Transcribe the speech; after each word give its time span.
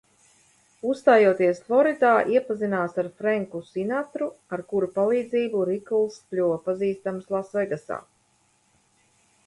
Uzstājoties 0.91 1.59
Floridā, 1.67 2.13
iepazinās 2.37 2.97
ar 3.03 3.09
Frenku 3.21 3.61
Sinatru, 3.69 4.31
ar 4.57 4.65
kura 4.73 4.89
palīdzību 4.99 5.63
Riklss 5.73 6.19
kļuva 6.33 6.59
pazīstams 6.71 7.33
Lasvegasā. 7.37 8.05